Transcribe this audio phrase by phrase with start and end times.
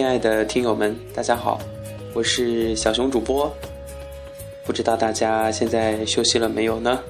[0.00, 1.60] 亲爱的听友们，大家好，
[2.14, 3.54] 我是小熊主播。
[4.64, 7.02] 不知道大家现在休息了没有呢？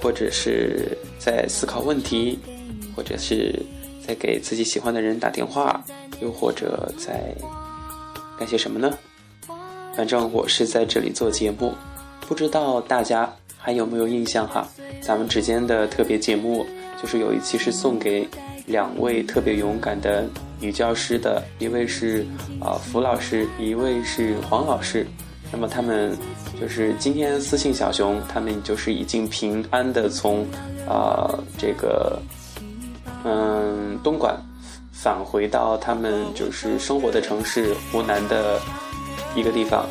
[0.00, 2.38] 或者是在思考问题，
[2.96, 3.62] 或者是
[4.08, 5.84] 在给自己喜欢的人打电话，
[6.22, 7.34] 又或者在
[8.38, 8.96] 干些什么呢？
[9.94, 11.74] 反正我是在这里做节目，
[12.26, 14.66] 不知道大家还有没有印象哈？
[15.02, 16.64] 咱们之间的特别节目，
[16.98, 18.26] 就是有一期是送给
[18.64, 20.26] 两位特别勇敢的
[20.62, 22.24] 女教师的，一位是
[22.58, 25.06] 啊福老师，一位是黄老师。
[25.52, 26.16] 那么他们
[26.58, 30.46] 就是今天私信小熊，他们就是已经平安的从
[30.88, 32.18] 啊这个
[33.24, 34.34] 嗯东莞
[34.92, 38.58] 返回到他们就是生活的城市湖南的。
[39.34, 39.86] 一个地方，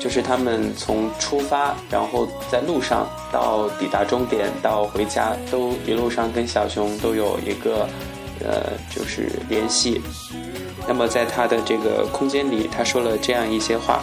[0.00, 7.86] 就是他们从出发，然后在路上到抵达终点到回家，都一路上跟小熊都有一个，
[8.44, 10.00] 呃，就是联系。
[10.86, 14.02] 那么在他的这个空间里，他说了这样一些话：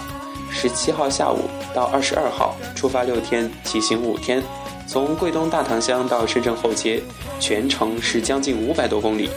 [0.52, 4.42] 十七号下午到二十二号出发六天，骑行五天，
[4.88, 7.02] 从桂东大塘乡到深圳后街，
[7.40, 9.30] 全程是将近五百多公里，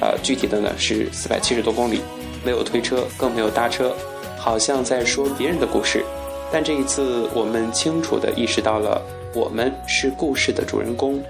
[0.00, 2.00] 呃，具体的呢是四百七十多公里，
[2.44, 3.94] 没有推车，更没有搭车。
[4.36, 6.02] 好像在说别人的故事，
[6.50, 9.00] 但这一次我们清楚地意识到了，
[9.34, 11.22] 我们是故事的主人公，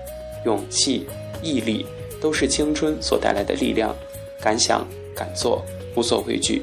[0.45, 1.07] 勇气、
[1.43, 1.85] 毅力
[2.21, 3.95] 都是青春所带来的力量，
[4.41, 5.65] 敢想敢做，
[5.97, 6.63] 无所畏惧。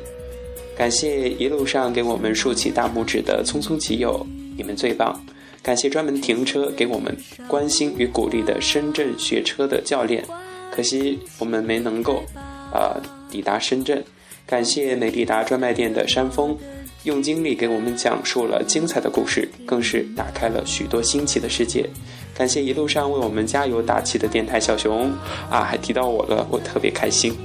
[0.77, 5.19] 感谢一路上给我们竖起大拇指的匆匆骑友，你们最棒！
[5.63, 7.13] 感谢专门停车给我们
[7.47, 10.23] 关心与鼓励的深圳学车的教练，
[10.71, 12.23] 可惜我们没能够，
[12.71, 14.03] 呃，抵达深圳。
[14.45, 16.57] 感谢美利达专卖店的山峰，
[17.03, 21.89] 用经历给我们讲述了精彩的故事，更是打开了许多新奇的世界。
[22.37, 25.11] 感谢一路上为我们加油打气的电台小熊
[25.49, 27.35] 啊，还提到我了，我特别开心。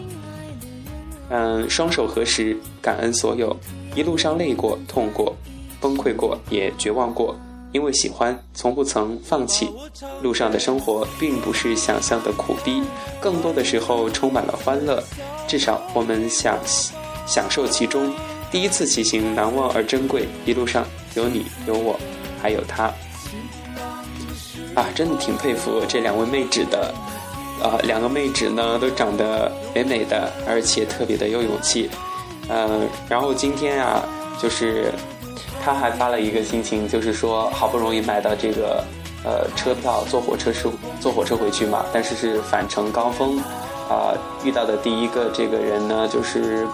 [1.30, 3.56] 嗯，双手合十，感恩所有，
[3.94, 5.34] 一路上累过、痛过、
[5.80, 7.34] 崩溃过，也绝望过。
[7.72, 9.70] 因为喜欢，从不曾放弃。
[10.20, 12.82] 路上的生活并不是想象的苦逼，
[13.18, 15.02] 更多的时候充满了欢乐。
[15.48, 16.58] 至少我们想
[17.26, 18.12] 享受其中。
[18.50, 21.98] 第一次骑行难忘而珍贵，一路上有你有我，
[22.42, 22.92] 还有他。
[24.74, 26.94] 啊，真的挺佩服这两位妹纸的。
[27.62, 31.88] 啊，两个妹纸呢都长得美美的，而且特别的有勇气。
[32.48, 34.02] 嗯，然后今天啊，
[34.40, 34.92] 就是。
[35.64, 38.82] 他还发了一个心情，就是说好不容易买到这个，
[39.24, 40.68] 呃，车票坐火车是
[40.98, 43.38] 坐火车回去嘛，但是是返程高峰，
[43.88, 44.10] 啊，
[44.42, 46.66] 遇到的第一个这个人呢，就是，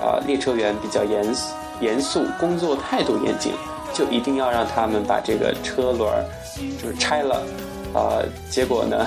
[0.00, 3.54] 啊，列车员比较严肃严肃，工作态度严谨，
[3.98, 6.24] 就一定要让他们把这个车轮儿
[6.80, 7.42] 就是拆了，
[7.92, 9.04] 啊，结果呢，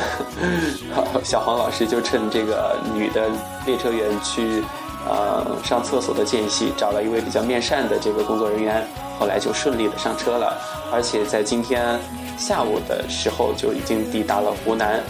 [1.24, 3.30] 小黄老师就趁这个女的
[3.66, 4.62] 列车员去。
[5.04, 8.86] 呃，上厕所的间隙，找了一位比较面善的这个工作人员，
[9.18, 10.56] 后来就顺利的上车了，
[10.94, 12.00] 而且在今天
[12.38, 15.02] 下午的时候就已经抵达了湖南。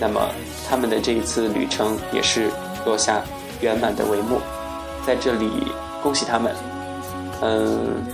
[0.00, 0.28] 那么
[0.68, 2.50] 他们的这一次旅程也是
[2.84, 3.22] 落下
[3.60, 4.40] 圆满的帷幕，
[5.06, 5.48] 在这里
[6.02, 6.52] 恭喜他们。
[7.40, 8.04] 嗯，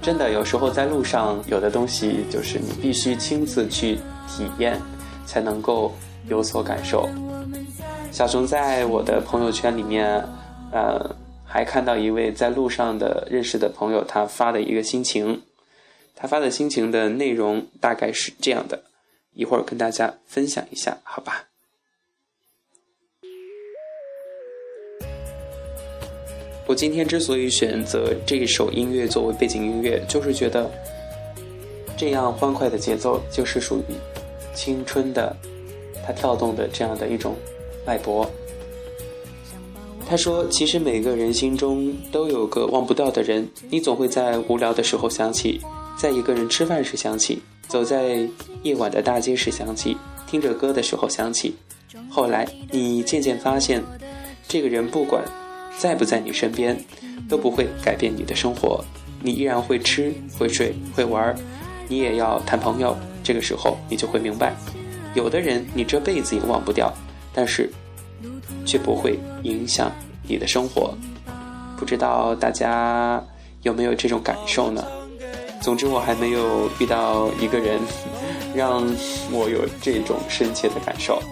[0.00, 3.96] 真的有时候在路上，有的东西就是你必须亲自去
[4.28, 4.80] 体验，
[5.26, 5.94] 才能够
[6.28, 7.08] 有所感受。
[8.10, 10.24] 小熊在我的朋友圈里面。
[10.70, 11.16] 呃，
[11.46, 15.40] 还看到一位在路上的认识的朋友，他发的一个心情，
[16.14, 18.82] 他发的心情的内容大概是这样的，
[19.32, 21.47] 一会儿跟大家分享一下，好吧？
[26.68, 30.70] 我今天之所以选择这首音乐作为背景音乐，就是觉得
[31.96, 33.94] 这样欢快的节奏就是属于
[34.54, 35.34] 青春的，
[36.06, 37.34] 它跳动的这样的一种
[37.86, 38.30] 脉搏。
[40.06, 45.58] 他说：“其实每个人心中都有个忘不掉的人，你总会在无聊的时候想起，
[45.98, 48.28] 在一个人吃饭时想起，走在
[48.62, 51.54] 夜晚的大街时想起，听着歌的时候想起。
[52.10, 53.82] 后来你渐渐发现，
[54.46, 55.24] 这个人不管
[55.78, 56.76] 在不在你身边，
[57.28, 58.84] 都不会改变你的生活。
[59.22, 61.34] 你依然会吃、会睡、会玩，
[61.88, 62.96] 你也要谈朋友。
[63.22, 64.54] 这个时候你就会明白，
[65.14, 66.92] 有的人你这辈子也忘不掉，
[67.32, 67.70] 但是。”
[68.66, 69.90] 却不会影响
[70.22, 70.92] 你的生活，
[71.78, 73.22] 不知道大家
[73.62, 74.84] 有没有这种感受呢？
[75.62, 77.80] 总之，我还没有遇到一个人
[78.54, 78.84] 让
[79.32, 81.22] 我有这种深切的感受。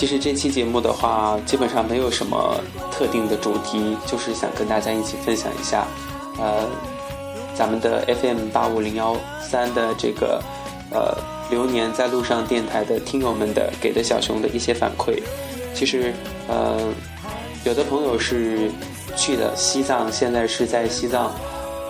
[0.00, 2.58] 其实这期节目的话，基本上没有什么
[2.90, 5.86] 特定的主题，就是想跟大家一起分享一下，
[6.38, 6.66] 呃，
[7.54, 10.42] 咱们的 FM 八五零幺三的这个。
[10.90, 11.14] 呃
[11.50, 15.20] 流年在路上电台的听友们的给的小熊的一些反馈。
[15.74, 16.14] 其实，
[16.48, 16.80] 呃，
[17.64, 18.70] 有的朋友是
[19.16, 21.30] 去了西藏，现在是在西藏，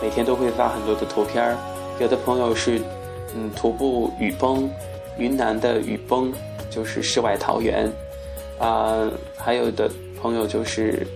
[0.02, 1.54] 每天都会发很多的图片儿；
[2.00, 2.82] 有的朋友是
[3.36, 4.68] 嗯徒步雨崩，
[5.16, 6.32] 云南的雨崩
[6.70, 7.90] 就是世外桃源
[8.58, 9.90] 啊，还有的
[10.20, 11.06] 朋友就是。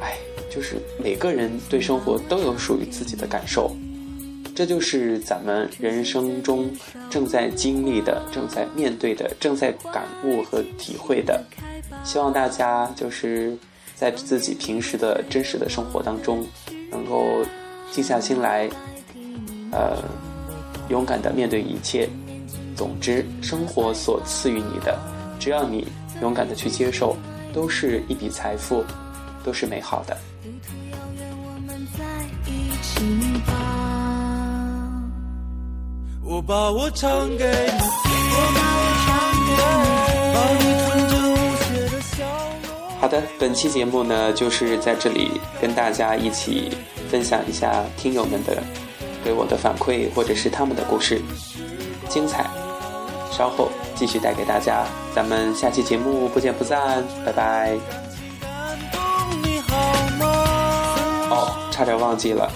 [0.00, 0.16] 哎
[0.48, 3.70] 就是每个人对生活都有属于自己的感受，
[4.54, 6.70] 这就是咱们人生中
[7.10, 11.44] 正在经历的、正在面对的、正在感悟和体会的。
[12.02, 13.56] 希望大家就是
[13.94, 16.44] 在自己平时的真实的生活当中，
[16.90, 17.44] 能够
[17.92, 18.68] 静下心来，
[19.70, 20.02] 呃，
[20.88, 22.08] 勇敢的面对一切。
[22.78, 24.96] 总之，生活所赐予你的，
[25.40, 25.88] 只要你
[26.22, 27.16] 勇敢的去接受，
[27.52, 28.84] 都是一笔财富，
[29.42, 30.16] 都是美好的。
[36.22, 37.80] 我把我唱给你，
[43.00, 46.70] 好的，本期节目呢，就是在这里跟大家一起
[47.10, 48.62] 分享一下听友们的
[49.24, 51.20] 给我的反馈，或者是他们的故事，
[52.08, 52.48] 精彩。
[53.38, 57.76] 稍后继续带给大家，咱们下期节目不见不散，拜拜。
[61.30, 62.50] 哦，差点忘记了，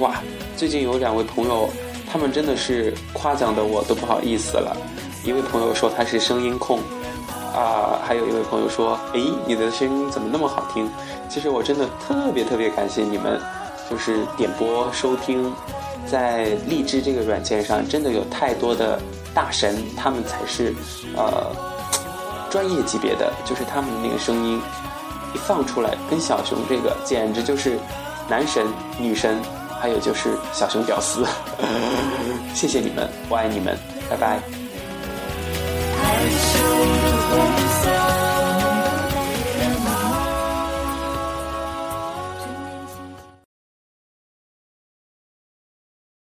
[0.00, 0.16] 哇！
[0.54, 1.70] 最近有两位朋友，
[2.12, 4.76] 他们真的是夸奖的我都不好意思了。
[5.24, 6.80] 一位朋友说他是声音控，
[7.54, 10.90] 啊，还有一位朋友说，诶，你的声音怎么那么好听？
[11.30, 13.40] 其实我真的特别特别感谢你们，
[13.88, 15.50] 就是点播收听，
[16.06, 19.00] 在荔枝这个软件上，真的有太多的
[19.38, 20.74] 大神，他们才是
[21.16, 21.46] 呃
[22.50, 24.60] 专业级别的，就是他们的那个声音
[25.32, 27.78] 一放出来，跟小熊这个简直就是
[28.28, 28.66] 男神
[28.98, 29.38] 女神。
[29.80, 31.24] 还有就是小熊屌丝，
[32.52, 33.78] 谢谢你们，我爱你们，
[34.10, 34.40] 拜拜。